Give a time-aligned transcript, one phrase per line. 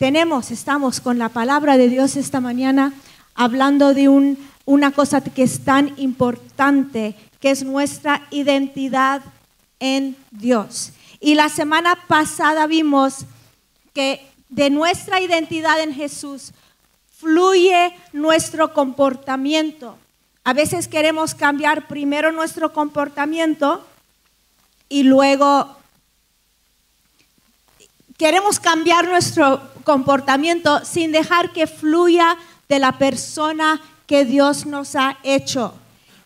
[0.00, 2.94] tenemos, estamos con la palabra de Dios esta mañana
[3.34, 4.08] hablando de
[4.64, 9.20] una cosa que es tan importante, que es nuestra identidad
[9.78, 10.92] en Dios.
[11.20, 13.26] Y la semana pasada vimos
[13.92, 16.52] que de nuestra identidad en Jesús
[17.18, 19.98] fluye nuestro comportamiento.
[20.44, 23.86] A veces queremos cambiar primero nuestro comportamiento
[24.88, 25.76] y luego
[28.20, 32.36] queremos cambiar nuestro comportamiento sin dejar que fluya
[32.68, 35.72] de la persona que Dios nos ha hecho.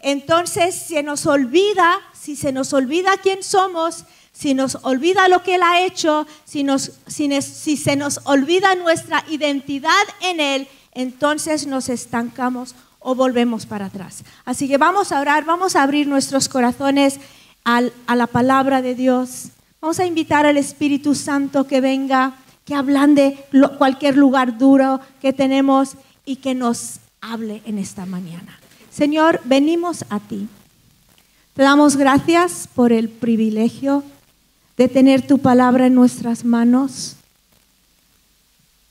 [0.01, 5.55] Entonces se nos olvida, si se nos olvida quién somos, si nos olvida lo que
[5.55, 6.67] Él ha hecho, si,
[7.07, 14.25] si, se nos olvida nuestra identidad en Él, entonces nos estancamos o volvemos para atrás.
[14.45, 17.21] Así que vamos a orar, vamos a abrir nuestros corazones
[17.63, 19.51] a la palabra de Dios.
[19.85, 23.39] Vamos a invitar al Espíritu Santo que venga, que de
[23.77, 28.59] cualquier lugar duro que tenemos y que nos hable en esta mañana.
[28.91, 30.49] Señor, venimos a ti.
[31.53, 34.03] Te damos gracias por el privilegio
[34.79, 37.17] de tener tu palabra en nuestras manos,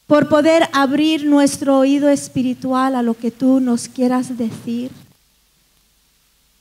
[0.05, 4.91] por poder abrir nuestro oído espiritual a lo que tú nos quieras decir,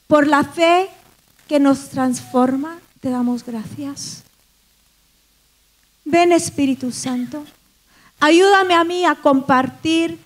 [0.06, 0.88] por la fe
[1.48, 4.22] que nos transforma, te damos gracias.
[6.05, 7.45] Ven Espíritu Santo,
[8.19, 10.19] ayúdame a mí a compartir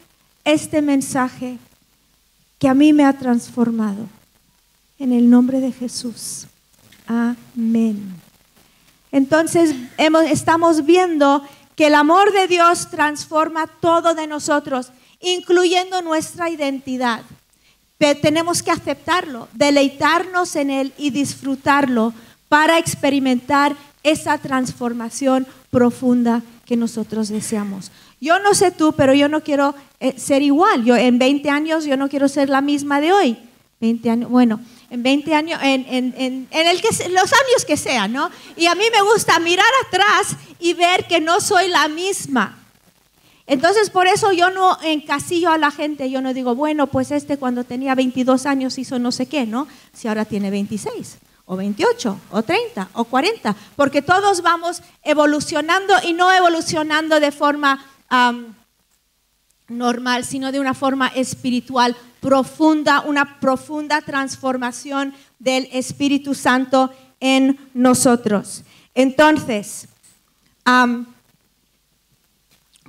[0.45, 1.59] este mensaje
[2.59, 4.09] que a mí me ha transformado.
[4.99, 6.47] En el nombre de Jesús.
[7.07, 8.15] Amén.
[9.13, 9.75] Entonces
[10.31, 11.43] estamos viendo
[11.77, 17.23] que el amor de Dios transforma todo de nosotros, incluyendo nuestra identidad.
[17.99, 22.15] Pero tenemos que aceptarlo, deleitarnos en Él y disfrutarlo
[22.49, 25.47] para experimentar esa transformación
[25.77, 27.93] profunda que nosotros deseamos.
[28.19, 30.87] Yo no sé tú, pero yo no quiero eh, ser igual.
[30.87, 33.37] Yo en 20 años yo no quiero ser la misma de hoy.
[33.79, 34.59] 20 años, bueno,
[34.89, 35.85] en 20 años, en,
[36.17, 38.31] en, el que, los años que sean, ¿no?
[38.57, 42.59] Y a mí me gusta mirar atrás y ver que no soy la misma.
[43.47, 47.37] Entonces, por eso yo no encasillo a la gente, yo no digo, bueno, pues este
[47.37, 49.69] cuando tenía 22 años hizo no sé qué, ¿no?
[49.93, 56.13] Si ahora tiene 26, o 28, o 30, o 40, porque todos vamos evolucionando y
[56.13, 57.85] no evolucionando de forma
[59.69, 66.91] normal, sino de una forma espiritual profunda, una profunda transformación del Espíritu Santo
[67.21, 68.65] en nosotros.
[68.95, 69.89] Entonces,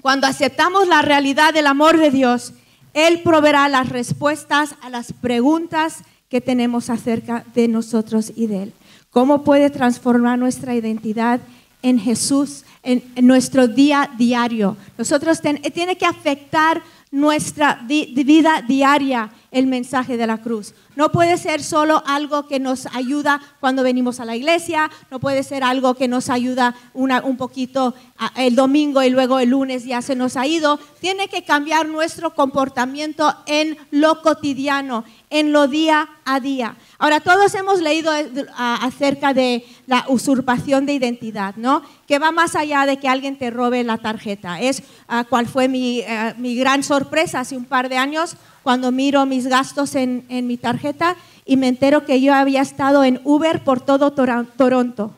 [0.01, 2.53] cuando aceptamos la realidad del amor de Dios,
[2.93, 8.73] Él proveerá las respuestas a las preguntas que tenemos acerca de nosotros y de Él.
[9.09, 11.39] ¿Cómo puede transformar nuestra identidad
[11.81, 14.77] en Jesús en, nuestro día diario.
[14.97, 20.73] Nosotros tiene que afectar nuestra vida diaria el mensaje de la cruz.
[20.95, 25.43] No puede ser solo algo que nos ayuda cuando venimos a la iglesia, no puede
[25.43, 27.93] ser algo que nos ayuda un poquito
[28.35, 30.79] el domingo y luego el lunes ya se nos ha ido.
[30.99, 36.75] Tiene que cambiar nuestro comportamiento en lo cotidiano, en lo día a día.
[36.97, 41.83] Ahora, todos hemos leído eh, acerca de la usurpación de identidad, ¿no?
[42.07, 44.59] Que va más allá de que alguien te robe la tarjeta.
[44.59, 48.35] Es ah, cuál fue mi, eh, mi gran sorpresa hace un par de años
[48.67, 53.21] cuando miro mis gastos en, mi tarjeta y me entero que yo había estado en
[53.23, 55.13] Uber por todo Toronto.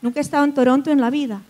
[0.00, 1.42] Nunca he estado en Toronto en la vida.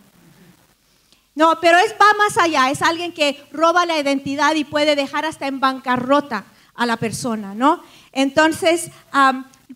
[1.36, 5.25] No, pero es, va más allá, es alguien que roba la identidad y puede dejar
[5.25, 7.80] hasta en bancarrota a la persona, ¿no?
[8.10, 8.91] Entonces,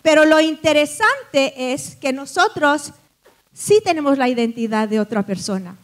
[0.02, 2.94] pero lo interesante es que nosotros
[3.52, 5.76] sí tenemos la identidad de otra persona.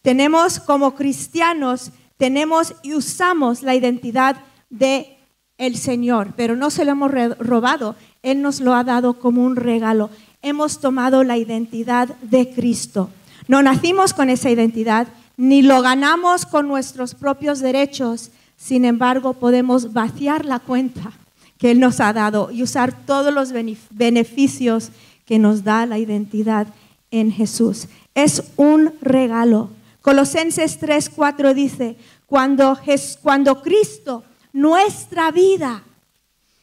[0.00, 4.36] Tenemos como cristianos, tenemos y usamos la identidad
[4.70, 5.16] de
[5.58, 9.56] el Señor, pero no se lo hemos robado, Él nos lo ha dado como un
[9.56, 10.10] regalo.
[10.42, 13.10] Hemos tomado la identidad de Cristo.
[13.48, 19.92] No nacimos con esa identidad, ni lo ganamos con nuestros propios derechos, sin embargo podemos
[19.92, 21.12] vaciar la cuenta
[21.58, 23.52] que Él nos ha dado y usar todos los
[23.90, 24.90] beneficios
[25.24, 26.66] que nos da la identidad
[27.10, 27.88] en Jesús.
[28.14, 29.70] Es un regalo.
[30.02, 31.96] Colosenses 3:4 dice,
[32.26, 32.78] cuando,
[33.22, 34.24] cuando Cristo
[34.56, 35.82] nuestra vida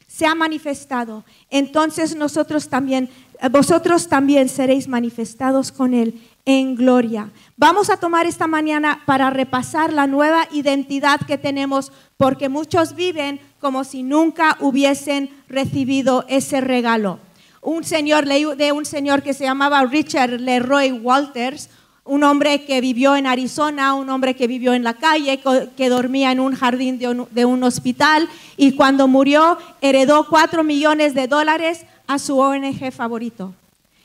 [0.08, 3.08] se ha manifestado, entonces nosotros también,
[3.52, 7.30] vosotros también seréis manifestados con Él en gloria.
[7.56, 13.40] Vamos a tomar esta mañana para repasar la nueva identidad que tenemos, porque muchos viven
[13.60, 17.20] como si nunca hubiesen recibido ese regalo.
[17.62, 21.70] Un señor, leí de un señor que se llamaba Richard Leroy Walters,
[22.06, 25.40] un hombre que vivió en Arizona, un hombre que vivió en la calle,
[25.76, 31.28] que dormía en un jardín de un, hospital y cuando murió heredó cuatro millones de
[31.28, 33.54] dólares a su ONG favorito.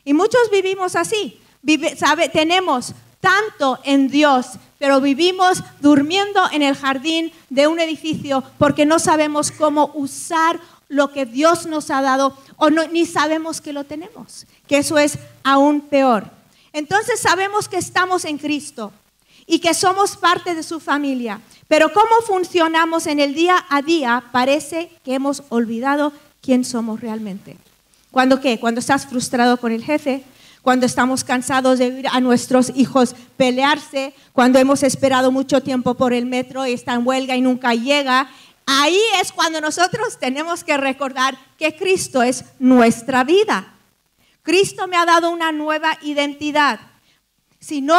[0.05, 1.41] Y muchos vivimos así.
[2.33, 9.01] tenemos tanto en Dios, pero vivimos durmiendo en el jardín de un edificio porque no
[9.01, 14.47] sabemos cómo usar lo que Dios nos ha dado o ni sabemos que lo tenemos,
[14.69, 16.38] que eso es aún peor.
[16.73, 18.93] Entonces sabemos que estamos en Cristo
[19.47, 24.25] y que somos parte de su familia, pero cómo funcionamos en el día a día
[24.31, 26.13] parece que hemos olvidado
[26.43, 27.57] quién somos realmente.
[28.11, 28.61] ¿Cuándo qué?
[28.61, 30.23] Cuando estás frustrado con el jefe,
[30.63, 36.13] cuando estamos cansados de ver a nuestros hijos pelearse, cuando hemos esperado mucho tiempo por
[36.13, 38.29] el metro y está en huelga y nunca llega.
[38.67, 43.73] Ahí es cuando nosotros tenemos que recordar que Cristo es nuestra vida.
[44.49, 46.81] Cristo me ha dado una nueva identidad.
[47.61, 47.99] Si no,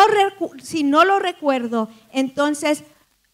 [0.64, 2.86] si no lo recuerdo, entonces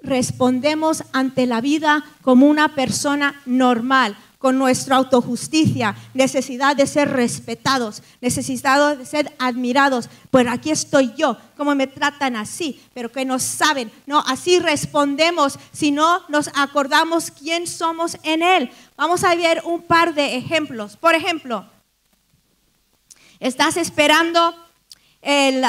[0.02, 8.04] respondemos ante la vida como una persona normal, con nuestra autojusticia, necesidad de ser respetados,
[8.20, 10.10] necesidad de ser admirados.
[10.30, 13.94] Pues aquí estoy yo, como me tratan así, pero que no saben.
[14.06, 18.72] No, así respondemos si no nos acordamos quién somos en Él.
[18.98, 20.98] Vamos a ver un par de ejemplos.
[20.98, 21.66] Por ejemplo,
[23.40, 24.56] Estás esperando
[25.22, 25.64] el,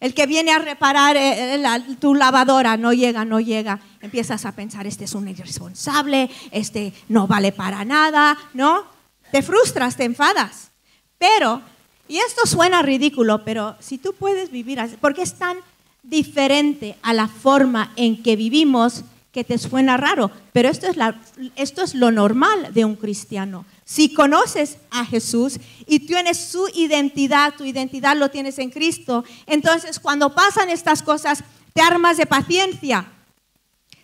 [0.00, 1.62] el que viene a reparar eh,
[2.00, 3.80] tu lavadora, no llega, no llega.
[4.00, 8.84] Empiezas a pensar, este es un irresponsable, este no vale para nada, ¿no?
[9.30, 10.70] Te frustras, te enfadas.
[11.18, 11.60] Pero,
[12.08, 15.58] y esto suena ridículo, pero si tú puedes vivir así, porque es tan
[16.02, 21.20] diferente a la forma en que vivimos que te suena raro, pero esto es, la,
[21.56, 23.64] esto es lo normal de un cristiano.
[23.90, 29.98] Si conoces a Jesús y tienes su identidad, tu identidad lo tienes en Cristo, entonces
[29.98, 31.42] cuando pasan estas cosas,
[31.72, 33.10] te armas de paciencia,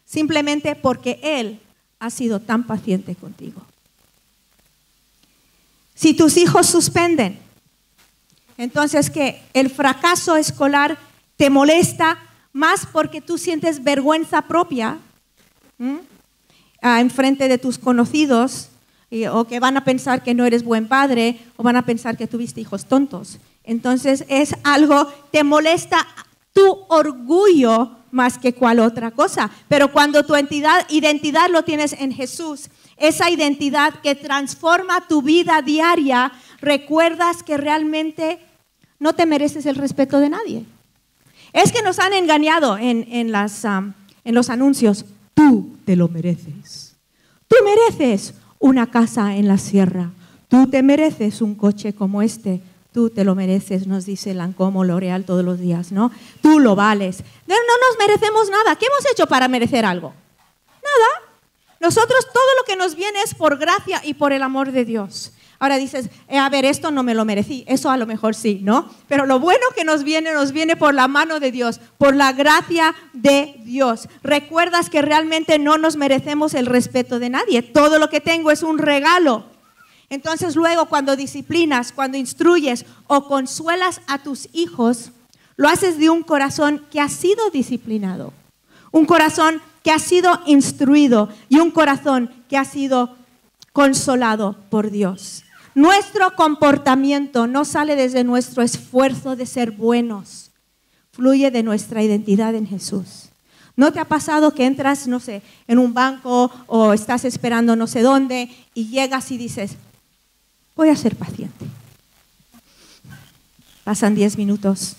[0.04, 1.60] simplemente porque Él
[2.00, 3.62] ha sido tan paciente contigo.
[5.94, 7.38] Si tus hijos suspenden,
[8.58, 10.98] entonces que el fracaso escolar
[11.36, 12.18] te molesta
[12.52, 14.98] más porque tú sientes vergüenza propia
[16.82, 18.70] ah, en frente de tus conocidos
[19.32, 22.26] o que van a pensar que no eres buen padre, o van a pensar que
[22.26, 23.38] tuviste hijos tontos.
[23.64, 26.06] Entonces es algo, te molesta
[26.52, 29.50] tu orgullo más que cual otra cosa.
[29.68, 35.60] Pero cuando tu entidad, identidad lo tienes en Jesús, esa identidad que transforma tu vida
[35.62, 38.38] diaria, recuerdas que realmente
[38.98, 40.64] no te mereces el respeto de nadie.
[41.52, 45.04] Es que nos han engañado en, en, en los anuncios.
[45.34, 46.96] Tú te lo mereces.
[47.46, 48.34] Tú mereces
[48.66, 50.10] una casa en la sierra.
[50.48, 52.60] Tú te mereces un coche como este.
[52.92, 56.10] Tú te lo mereces, nos dice Lancomo L'Oreal todos los días, ¿no?
[56.40, 57.22] Tú lo vales.
[57.46, 58.76] No, no nos merecemos nada.
[58.76, 60.14] ¿Qué hemos hecho para merecer algo?
[60.82, 61.28] Nada.
[61.78, 65.32] Nosotros todo lo que nos viene es por gracia y por el amor de Dios.
[65.58, 68.60] Ahora dices, eh, a ver, esto no me lo merecí, eso a lo mejor sí,
[68.62, 68.90] ¿no?
[69.08, 72.32] Pero lo bueno que nos viene, nos viene por la mano de Dios, por la
[72.32, 74.08] gracia de Dios.
[74.22, 78.62] Recuerdas que realmente no nos merecemos el respeto de nadie, todo lo que tengo es
[78.62, 79.44] un regalo.
[80.10, 85.10] Entonces luego cuando disciplinas, cuando instruyes o consuelas a tus hijos,
[85.56, 88.32] lo haces de un corazón que ha sido disciplinado,
[88.92, 93.16] un corazón que ha sido instruido y un corazón que ha sido
[93.72, 95.45] consolado por Dios.
[95.76, 100.50] Nuestro comportamiento no sale desde nuestro esfuerzo de ser buenos,
[101.12, 103.28] fluye de nuestra identidad en Jesús.
[103.76, 107.86] ¿No te ha pasado que entras, no sé, en un banco o estás esperando no
[107.86, 109.72] sé dónde y llegas y dices,
[110.74, 111.66] voy a ser paciente?
[113.84, 114.96] Pasan diez minutos,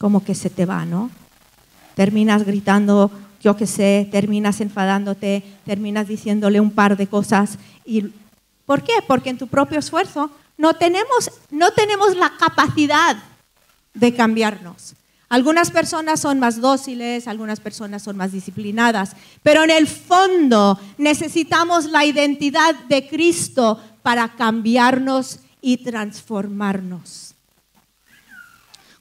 [0.00, 1.12] como que se te va, ¿no?
[1.94, 3.08] Terminas gritando
[3.40, 7.58] yo qué sé, terminas enfadándote, terminas diciéndole un par de cosas.
[7.84, 8.06] Y,
[8.66, 8.94] ¿Por qué?
[9.06, 13.16] Porque en tu propio esfuerzo no tenemos, no tenemos la capacidad
[13.94, 14.94] de cambiarnos.
[15.28, 21.86] Algunas personas son más dóciles, algunas personas son más disciplinadas, pero en el fondo necesitamos
[21.86, 27.34] la identidad de Cristo para cambiarnos y transformarnos.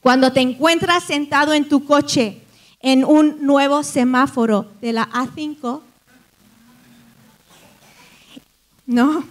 [0.01, 2.41] Cuando te encuentras sentado en tu coche
[2.85, 5.81] en un nuevo semáforo de la A5,
[8.85, 9.23] no,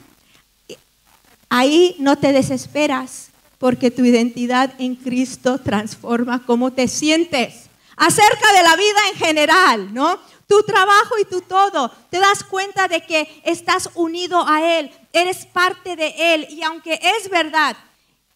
[1.49, 7.70] ahí no te desesperas porque tu identidad en Cristo transforma cómo te sientes.
[7.96, 10.18] Acerca de la vida en general, ¿no?
[10.49, 15.46] Tu trabajo y tu todo, te das cuenta de que estás unido a Él, eres
[15.46, 16.49] parte de Él.
[16.50, 17.76] Y aunque es verdad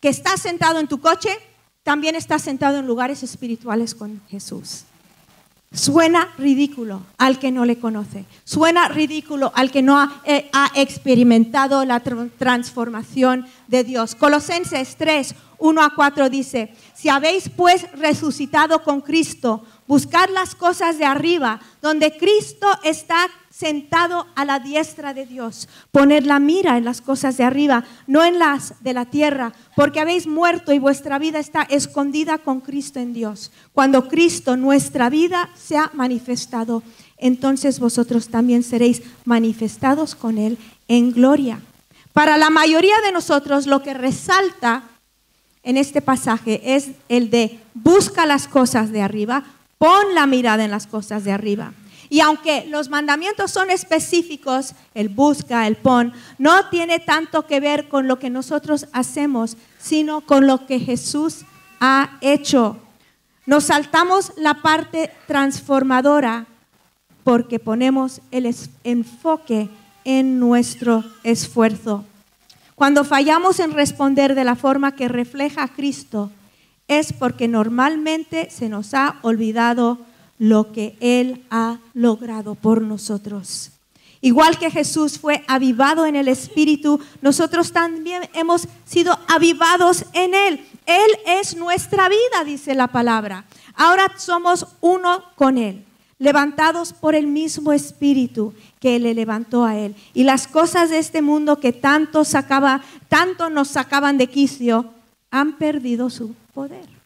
[0.00, 1.36] que estás sentado en tu coche,
[1.82, 4.84] también estás sentado en lugares espirituales con Jesús.
[5.72, 8.24] Suena ridículo al que no le conoce.
[8.44, 14.14] Suena ridículo al que no ha, eh, experimentado la tr- transformación de Dios.
[14.14, 20.96] Colosenses 3, 1 a 4 dice, si habéis pues resucitado con Cristo, buscad las cosas
[20.98, 25.68] de arriba, donde Cristo está sentado a la diestra de Dios.
[25.90, 29.98] Poned la mira en las cosas de arriba, no en las de la tierra, porque
[29.98, 33.50] habéis muerto y vuestra vida está escondida con Cristo en Dios.
[33.72, 36.84] Cuando Cristo, nuestra vida, se ha manifestado,
[37.16, 41.60] entonces vosotros también seréis manifestados con Él en gloria.
[42.12, 44.84] Para la mayoría de nosotros lo que resalta
[45.64, 49.42] en este pasaje es el de busca las cosas de arriba,
[49.78, 51.72] pon la mirada en las cosas de arriba.
[52.10, 57.88] Y aunque los mandamientos son específicos, el busca, el pon, no tiene tanto que ver
[57.88, 61.44] con lo que nosotros hacemos, sino con lo que Jesús
[61.80, 62.78] ha hecho.
[63.46, 66.46] Nos saltamos la parte transformadora
[67.24, 69.68] porque ponemos el enfoque
[70.04, 72.04] en nuestro esfuerzo.
[72.74, 76.30] Cuando fallamos en responder de la forma que refleja a Cristo,
[76.86, 79.98] es porque normalmente se nos ha olvidado
[80.38, 83.72] lo que Él ha logrado por nosotros.
[84.20, 90.66] Igual que Jesús fue avivado en el Espíritu, nosotros también hemos sido avivados en Él.
[90.86, 93.44] Él es nuestra vida, dice la palabra.
[93.74, 95.84] Ahora somos uno con Él,
[96.18, 99.94] levantados por el mismo Espíritu que le levantó a Él.
[100.14, 104.86] Y las cosas de este mundo que tanto, sacaba, tanto nos sacaban de quicio,
[105.30, 106.97] han perdido su poder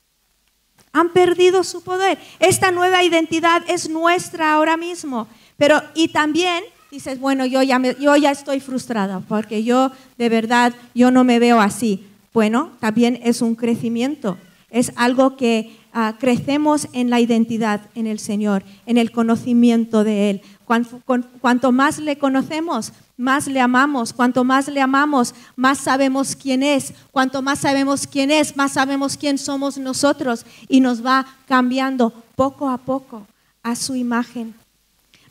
[0.93, 2.19] han perdido su poder.
[2.39, 5.27] Esta nueva identidad es nuestra ahora mismo.
[5.57, 11.25] Pero, y también dices, bueno, yo ya, estoy frustrada porque yo de verdad, yo no
[11.25, 12.07] me veo así.
[12.35, 14.37] Bueno, también es un crecimiento.
[14.71, 20.31] Es algo que ah, crecemos en la identidad en el Señor, en el conocimiento de
[20.31, 20.41] Él.
[20.65, 22.93] Cuan- con- cuanto más le conocemos,
[23.23, 24.13] más le amamos.
[24.13, 26.93] Cuanto más le amamos, más sabemos quién es.
[27.13, 30.45] Cuanto más sabemos quién es, más sabemos quién somos nosotros.
[30.69, 33.27] Y nos va cambiando poco a poco
[33.63, 34.55] a su imagen.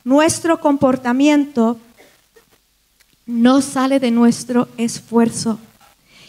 [0.06, 1.78] Nuestro comportamiento
[3.26, 5.60] no sale de nuestro esfuerzo.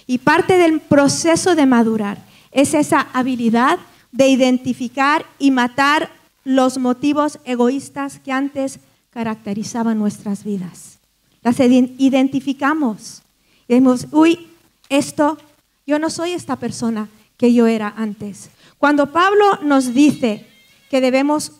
[0.07, 2.19] Y parte del proceso de madurar
[2.51, 3.79] es esa habilidad
[4.11, 6.11] de identificar y matar
[6.45, 11.02] los motivos egoístas que antes caracterizaban nuestras vidas.
[11.43, 13.23] Las iden- identificamos.
[13.69, 14.49] Y decimos, uy,
[14.89, 15.39] esto,
[15.87, 18.51] yo no soy esta persona que yo era antes.
[18.79, 20.47] Cuando Pablo nos dice
[20.91, 21.53] que debemos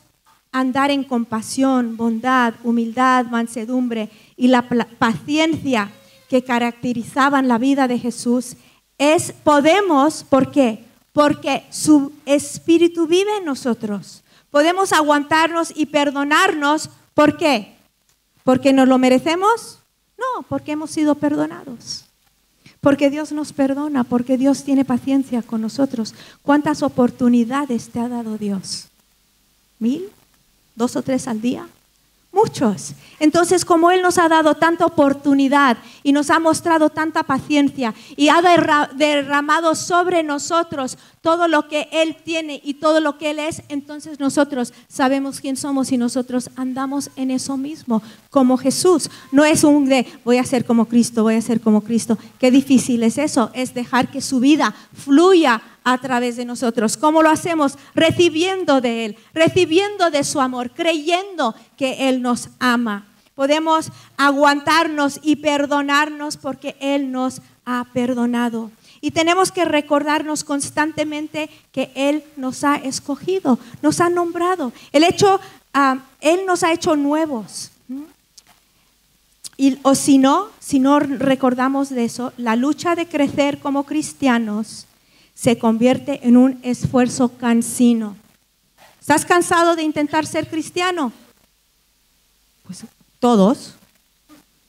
[0.53, 5.91] andar en compasión, bondad, humildad, mansedumbre y la paciencia
[6.29, 8.57] que caracterizaban la vida de Jesús,
[8.99, 10.85] es podemos, ¿por qué?
[11.13, 14.23] Porque su espíritu vive en nosotros.
[14.51, 17.72] Podemos aguantarnos y perdonarnos, ¿por qué?
[18.45, 19.79] ¿Porque nos lo merecemos?
[20.19, 22.05] No, porque hemos sido perdonados.
[22.81, 26.15] Porque Dios nos perdona, porque Dios tiene paciencia con nosotros.
[26.43, 28.89] ¿Cuántas oportunidades te ha dado Dios?
[29.79, 30.09] ¿Mil?
[30.75, 31.69] ¿Dos o tres al día?
[32.33, 32.95] Muchos.
[33.21, 38.31] Entonces, como Él nos ha dado tanta oportunidad y nos ha mostrado tanta paciencia y
[38.31, 43.39] ha derra- derramado sobre nosotros todo lo que Él tiene y todo lo que Él
[43.39, 49.11] es, entonces nosotros sabemos quién somos y nosotros andamos en eso mismo, como Jesús.
[49.31, 52.17] No es un de voy a ser como Cristo, voy a ser como Cristo.
[52.39, 56.97] Qué difícil es eso, es dejar que su vida fluya a través de nosotros.
[56.97, 57.79] ¿Cómo lo hacemos?
[57.95, 63.07] Recibiendo de Él, recibiendo de su amor, creyendo que Él nos ama.
[63.35, 68.71] Podemos aguantarnos y perdonarnos porque Él nos ha perdonado.
[69.01, 74.73] Y tenemos que recordarnos constantemente que Él nos ha escogido, nos ha nombrado.
[74.93, 75.41] El hecho,
[75.75, 77.73] ah, Él nos ha hecho nuevos.
[79.57, 84.87] Y, o si no, si no recordamos de eso, la lucha de crecer como cristianos
[85.43, 88.15] se convierte en un esfuerzo cansino.
[89.01, 91.13] ¿Estás cansado de intentar ser cristiano?
[92.65, 92.85] Pues
[93.19, 93.75] todos.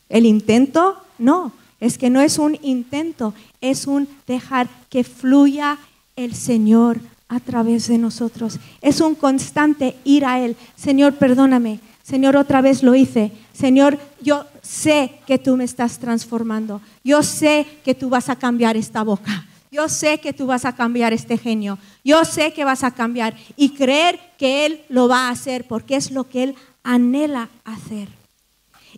[0.10, 1.52] El intento, no.
[1.80, 5.78] Es que no es un intento, es un dejar que fluya
[6.16, 8.58] el Señor a través de nosotros.
[8.82, 10.56] Es un constante ir a Él.
[10.76, 11.82] Señor, perdóname.
[12.02, 13.32] Señor, otra vez lo hice.
[13.54, 16.82] Señor, yo sé que tú me estás transformando.
[17.04, 19.46] Yo sé que tú vas a cambiar esta boca.
[19.74, 21.80] Yo sé que tú vas a cambiar este genio.
[22.04, 23.36] Yo sé que vas a cambiar.
[23.58, 28.08] Y creer que Él lo va a hacer porque es lo que Él anhela hacer.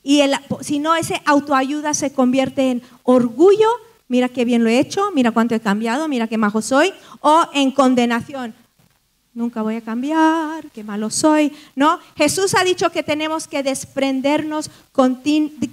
[0.03, 0.21] Y
[0.59, 3.69] si no, ese autoayuda se convierte en orgullo
[4.07, 7.47] mira qué bien lo he hecho, mira cuánto he cambiado, mira qué majo soy, o
[7.53, 8.53] en condenación,
[9.33, 11.99] nunca voy a cambiar, qué malo soy, ¿no?
[12.15, 14.69] Jesús ha dicho que tenemos que desprendernos,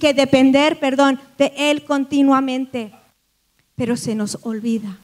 [0.01, 2.93] que depender, perdón, de Él continuamente,
[3.83, 4.97] pero se nos olvida.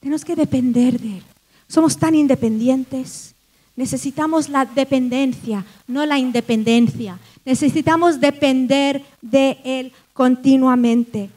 [0.00, 1.22] Tenemos que depender de Él.
[1.68, 3.34] Somos tan independientes.
[3.76, 7.18] Necesitamos la dependencia, no la independencia.
[7.44, 11.28] Necesitamos depender de Él continuamente.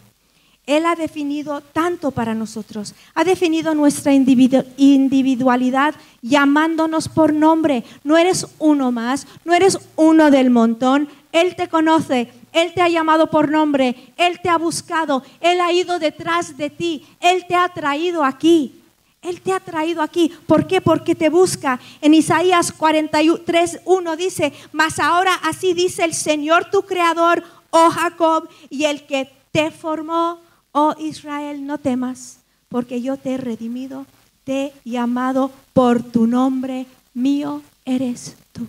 [0.65, 7.83] Él ha definido tanto para nosotros, ha definido nuestra individualidad llamándonos por nombre.
[8.05, 11.09] No eres uno más, no eres uno del montón.
[11.33, 12.29] Él te conoce,
[12.61, 16.69] Él te ha llamado por nombre, Él te ha buscado, Él ha ido detrás de
[16.69, 18.73] ti, Él te ha traído aquí.
[19.21, 20.31] Él te ha traído aquí.
[20.45, 20.79] ¿Por qué?
[20.79, 21.79] Porque te busca.
[22.01, 28.47] En Isaías 43, 1 dice, mas ahora así dice el Señor tu Creador, oh Jacob,
[28.69, 30.39] y el que te formó
[30.79, 32.37] Oh Israel, no temas,
[32.69, 34.05] porque yo te he redimido,
[34.43, 36.85] te he llamado por tu nombre,
[37.15, 38.67] mío eres tú.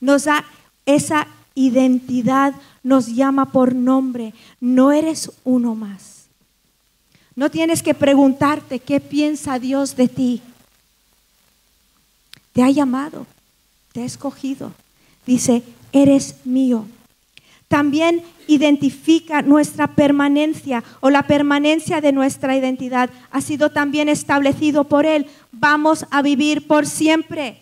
[0.00, 0.44] Nos da
[0.86, 1.28] esa
[1.66, 6.26] identidad, nos llama por nombre, no eres uno más.
[7.36, 10.42] No tienes que preguntarte qué piensa Dios de ti.
[12.52, 13.26] Te ha llamado,
[13.92, 14.72] te ha escogido.
[15.26, 15.62] Dice,
[15.92, 16.86] eres mío.
[17.68, 23.10] También identifica nuestra permanencia o la permanencia de nuestra identidad.
[23.30, 25.26] Ha sido también establecido por Él.
[25.52, 27.60] Vamos a vivir por siempre.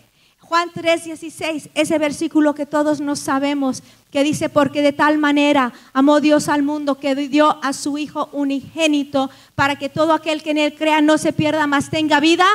[0.49, 6.19] Juan 3:16, ese versículo que todos nos sabemos, que dice, porque de tal manera amó
[6.19, 10.57] Dios al mundo que dio a su Hijo unigénito para que todo aquel que en
[10.57, 12.47] Él crea no se pierda, más tenga vida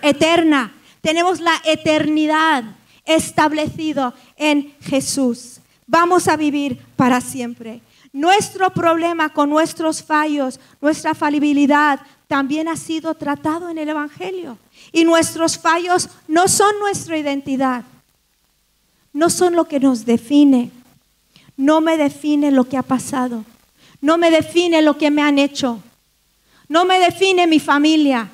[0.00, 0.74] eterna.
[1.00, 2.62] Tenemos la eternidad
[3.04, 5.58] establecido en Jesús
[5.92, 7.82] vamos a vivir para siempre.
[8.14, 12.00] Nuestro problema con nuestros fallos, nuestra falibilidad,
[12.32, 14.56] también ha sido tratado en el Evangelio.
[14.90, 17.84] Y nuestros fallos no son nuestra identidad,
[19.12, 20.70] no son lo que nos define,
[21.58, 23.44] no me define lo que ha pasado,
[24.00, 25.82] no me define lo que me han hecho,
[26.70, 28.30] no me define mi familia,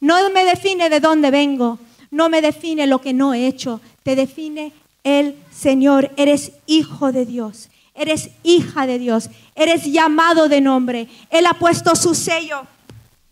[0.00, 1.78] no me define de dónde vengo,
[2.10, 4.72] no me define lo que no he hecho, te define
[5.04, 11.06] el Señor, eres hijo de Dios, eres hija de Dios, eres llamado de nombre.
[11.28, 12.66] Él ha puesto su sello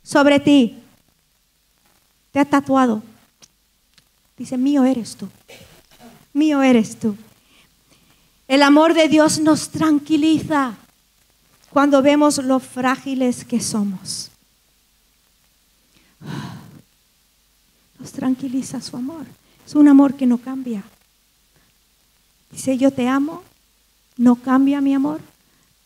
[0.02, 0.78] sobre ti.
[2.32, 3.02] Te ha tatuado.
[4.36, 5.28] Dice, mío eres tú.
[6.32, 7.16] Mío eres tú.
[8.48, 10.74] El amor de Dios nos tranquiliza
[11.70, 14.30] cuando vemos lo frágiles que somos.
[17.98, 19.26] Nos tranquiliza su amor.
[19.66, 20.82] Es un amor que no cambia.
[22.50, 23.42] Dice, yo te amo,
[24.16, 25.20] no cambia mi amor,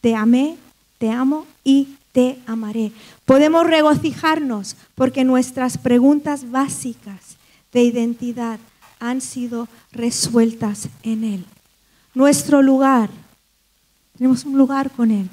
[0.00, 0.56] te amé,
[0.98, 2.92] te amo y te amaré.
[3.24, 7.36] Podemos regocijarnos porque nuestras preguntas básicas
[7.72, 8.58] de identidad
[9.00, 11.44] han sido resueltas en Él.
[12.14, 13.10] Nuestro lugar,
[14.16, 15.28] tenemos un lugar con Él.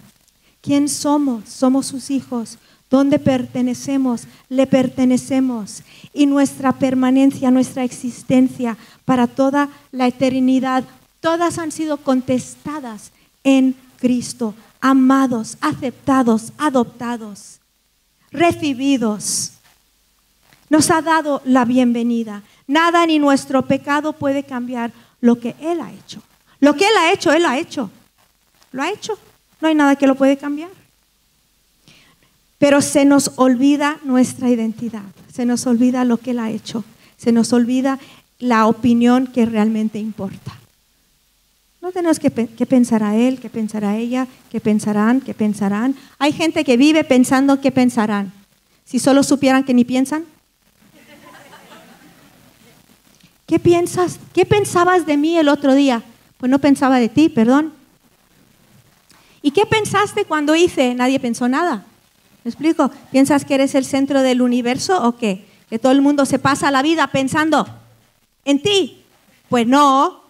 [0.62, 1.50] ¿Quién somos?
[1.50, 2.58] Somos sus hijos.
[2.90, 4.24] ¿Dónde pertenecemos?
[4.50, 5.84] Le pertenecemos.
[6.14, 10.84] Y nuestra permanencia, nuestra existencia para toda la eternidad
[11.22, 13.12] todas han sido contestadas
[13.44, 17.61] en Cristo, amados, aceptados, adoptados,
[18.32, 19.52] recibidos.
[20.70, 22.44] Nos ha dado la bienvenida.
[22.68, 26.22] Nada ni nuestro pecado puede cambiar lo que Él ha hecho.
[26.60, 27.90] Lo que Él ha hecho, Él ha hecho.
[28.72, 29.18] Lo ha hecho.
[29.60, 30.70] No hay nada que lo puede cambiar.
[32.58, 35.04] Pero se nos olvida nuestra identidad.
[35.34, 36.84] Se nos olvida lo que Él ha hecho.
[37.18, 38.00] Se nos olvida
[38.40, 40.61] la opinión que realmente importa.
[41.82, 45.96] No tenemos que, pensar a él, que pensará ella, que pensarán, que pensarán.
[46.20, 48.32] Hay gente que vive pensando que pensarán.
[48.86, 50.26] Si solo supieran que ni piensan.
[53.48, 54.20] ¿Qué piensas?
[54.32, 56.04] ¿Qué pensabas de mí el otro día?
[56.38, 57.74] Pues no pensaba de ti, perdón.
[59.42, 60.94] ¿Y qué pensaste cuando hice?
[60.94, 61.84] Nadie pensó nada.
[62.44, 62.92] ¿Me explico?
[63.12, 65.48] ¿Piensas que eres el centro del universo o qué?
[65.68, 67.68] Que todo el mundo se pasa la vida pensando
[68.46, 69.04] en ti.
[69.50, 70.21] Pues no,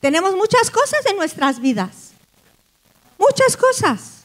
[0.00, 2.12] tenemos muchas cosas en nuestras vidas.
[3.18, 4.24] Muchas cosas.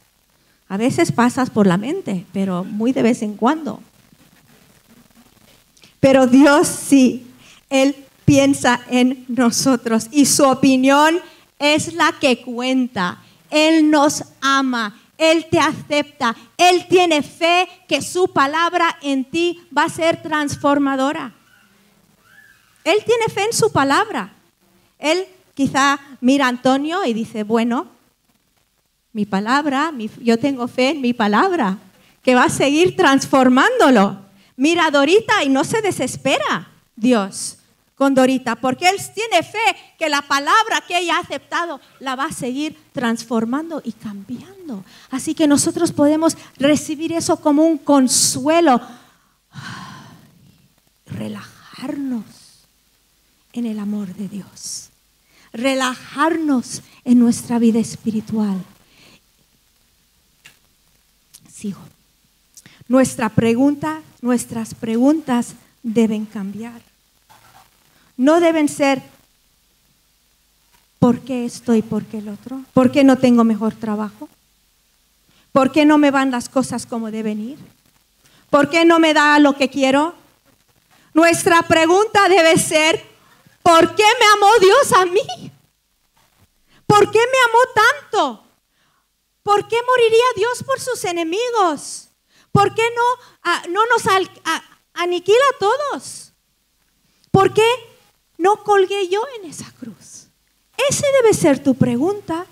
[0.67, 3.81] A veces pasas por la mente, pero muy de vez en cuando.
[5.99, 7.27] Pero Dios sí,
[7.69, 11.19] Él piensa en nosotros y su opinión
[11.59, 13.21] es la que cuenta.
[13.49, 19.83] Él nos ama, Él te acepta, Él tiene fe que su palabra en ti va
[19.83, 21.33] a ser transformadora.
[22.83, 24.33] Él tiene fe en su palabra.
[24.99, 27.87] Él quizá mira a Antonio y dice, bueno,
[29.11, 31.77] Mi palabra, yo tengo fe en mi palabra,
[32.21, 34.19] que va a seguir transformándolo.
[34.57, 37.59] Mira a Dorita y no se desespera Dios
[37.95, 39.57] con Dorita, porque Él tiene fe
[39.97, 44.83] que la palabra que ella ha aceptado la va a seguir transformando y cambiando.
[45.09, 48.81] Así que nosotros podemos recibir eso como un consuelo,
[51.05, 52.25] relajarnos
[53.53, 54.89] en el amor de Dios,
[55.55, 58.63] relajarnos en nuestra vida espiritual.
[61.51, 61.79] Sigo.
[62.87, 66.81] Nuestra pregunta, nuestras preguntas deben cambiar.
[68.17, 69.01] No deben ser
[70.99, 72.63] ¿por qué estoy, por qué el otro?
[72.73, 74.27] ¿Por qué no tengo mejor trabajo?
[75.51, 77.57] ¿Por qué no me van las cosas como deben ir?
[78.49, 80.15] ¿Por qué no me da lo que quiero?
[81.13, 83.14] Nuestra pregunta debe ser,
[83.65, 85.51] ¿por qué me amó Dios a mí?
[86.85, 88.43] ¿Por qué me amó tanto?
[89.41, 92.09] ¿Por qué moriría Dios por sus enemigos?
[92.51, 93.03] ¿Por qué no,
[93.41, 94.03] ah, no nos
[94.93, 96.31] aniquila a todos?
[97.31, 97.67] ¿Por qué
[98.37, 100.27] no colgué yo en esa cruz?
[100.87, 102.45] Ese debe ser tu pregunta.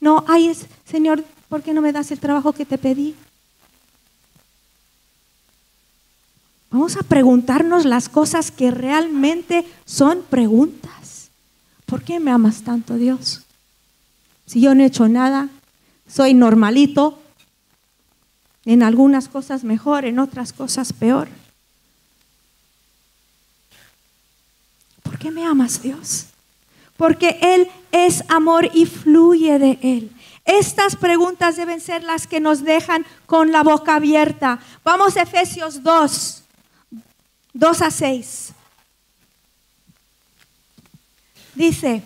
[0.00, 0.56] No, ay,
[0.90, 3.14] Señor, ¿por qué no me das el trabajo que te pedí?
[6.72, 11.28] Vamos a preguntarnos las cosas que realmente son preguntas.
[11.84, 13.42] ¿Por qué me amas tanto, Dios?
[14.46, 15.50] Si yo no he hecho nada,
[16.08, 17.18] soy normalito,
[18.64, 21.28] en algunas cosas mejor, en otras cosas peor.
[25.02, 26.26] ¿Por qué me amas, Dios?
[26.96, 30.10] Porque Él es amor y fluye de Él.
[30.46, 34.58] Estas preguntas deben ser las que nos dejan con la boca abierta.
[34.84, 36.41] Vamos a Efesios 2.
[37.54, 38.52] 2 a 6.
[41.54, 42.02] Dice,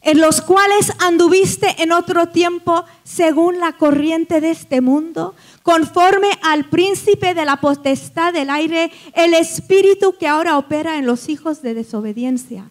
[0.00, 6.68] en los cuales anduviste en otro tiempo según la corriente de este mundo, conforme al
[6.70, 11.74] príncipe de la potestad del aire, el espíritu que ahora opera en los hijos de
[11.74, 12.70] desobediencia,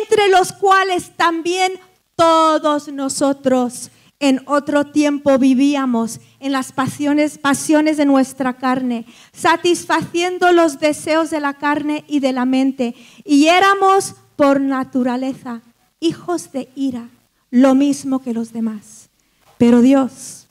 [0.00, 1.72] entre los cuales también
[2.16, 3.90] todos nosotros
[4.28, 11.40] en otro tiempo vivíamos en las pasiones, pasiones de nuestra carne, satisfaciendo los deseos de
[11.40, 12.94] la carne y de la mente.
[13.24, 15.60] Y éramos por naturaleza
[16.00, 17.10] hijos de ira,
[17.50, 19.10] lo mismo que los demás.
[19.58, 20.46] Pero Dios,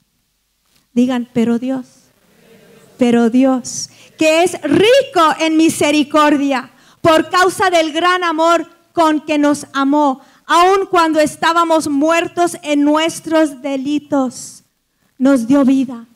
[0.92, 1.86] digan, pero Dios,
[2.96, 9.66] pero Dios, que es rico en misericordia por causa del gran amor con que nos
[9.72, 14.62] amó aun cuando estábamos muertos en nuestros delitos,
[15.18, 16.06] nos dio vida.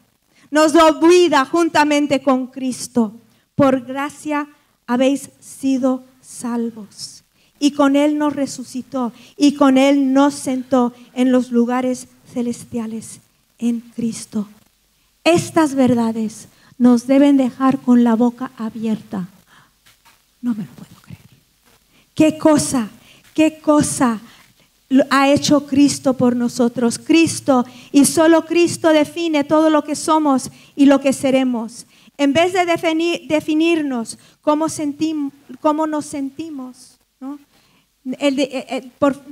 [0.51, 3.15] Nos dio vida juntamente con Cristo.
[3.55, 4.49] Por gracia
[4.87, 7.23] habéis sido salvos.
[7.61, 13.21] Y con Él nos resucitó y con Él nos sentó en los lugares celestiales
[13.59, 14.49] en Cristo.
[15.25, 19.29] Estas verdades nos deben dejar con la boca abierta.
[20.41, 21.19] No me lo puedo creer.
[22.15, 22.89] ¿Qué cosa
[23.39, 24.21] qué cosa
[25.11, 26.99] ha hecho Cristo por nosotros.
[26.99, 31.87] Cristo y solo Cristo define todo lo que somos y lo que seremos.
[32.17, 32.67] En vez de
[33.29, 34.67] definirnos cómo,
[35.61, 36.99] cómo nos sentimos,
[38.99, 39.23] por,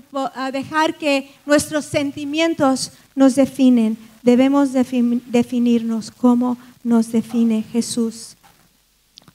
[0.53, 8.37] dejar que nuestros sentimientos nos definen, debemos definirnos cómo nos define Jesús.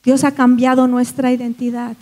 [0.02, 1.98] Dios ha cambiado nuestra identidad.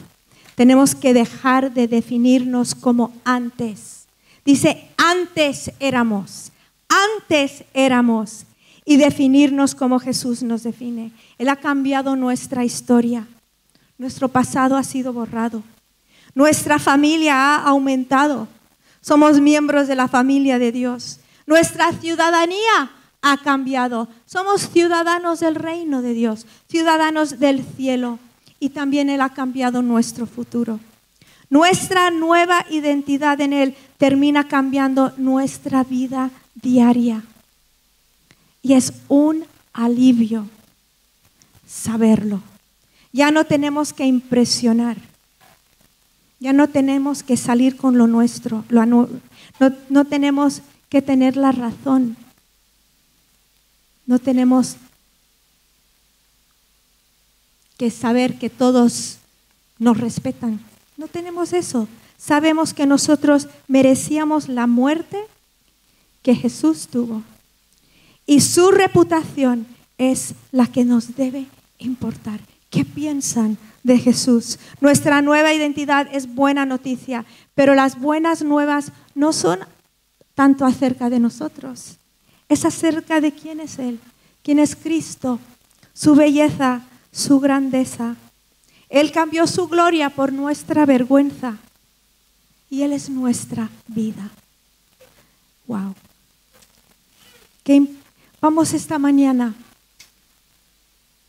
[0.59, 4.07] Tenemos que dejar de definirnos como antes.
[4.43, 6.51] Dice, antes éramos,
[6.89, 8.43] antes éramos.
[8.83, 11.13] Y definirnos como Jesús nos define.
[11.37, 13.25] Él ha cambiado nuestra historia.
[13.97, 15.63] Nuestro pasado ha sido borrado.
[16.35, 18.49] Nuestra familia ha aumentado.
[18.99, 21.21] Somos miembros de la familia de Dios.
[21.47, 22.91] Nuestra ciudadanía
[23.21, 24.09] ha cambiado.
[24.25, 28.19] Somos ciudadanos del reino de Dios, ciudadanos del cielo
[28.59, 30.79] y también Él ha cambiado nuestro futuro.
[31.49, 37.23] Nuestra nueva identidad en Él termina cambiando nuestra vida diaria.
[38.61, 40.47] Y es un alivio
[41.67, 42.41] saberlo.
[43.11, 44.97] Ya no tenemos que impresionar.
[46.39, 48.63] Ya no tenemos que salir con lo nuestro.
[48.69, 49.09] no,
[49.89, 52.15] no tenemos que tener la razón.
[54.05, 54.77] No tenemos
[57.79, 59.19] que saber que todos
[59.79, 60.59] nos respetan.
[60.97, 61.87] No tenemos eso.
[62.17, 65.17] Sabemos que nosotros merecíamos la muerte
[66.21, 67.23] que Jesús tuvo.
[68.25, 69.65] Y su reputación
[69.97, 71.45] es la que nos debe
[71.77, 72.41] importar.
[72.69, 74.59] ¿Qué piensan de Jesús?
[74.81, 77.23] Nuestra nueva identidad es buena noticia,
[77.55, 79.59] pero las buenas nuevas no son
[80.35, 81.95] tanto acerca de nosotros.
[82.49, 84.01] Es acerca de quién es Él,
[84.43, 85.39] quién es Cristo,
[85.93, 88.15] su belleza, su grandeza.
[88.89, 91.57] Él cambió su gloria por nuestra vergüenza
[92.69, 94.29] y Él es nuestra vida.
[95.67, 95.93] Wow.
[98.41, 99.53] vamos esta mañana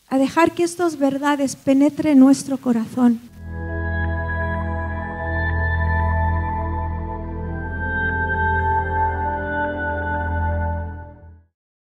[0.09, 3.30] a dejar que estas verdades penetren nuestro corazón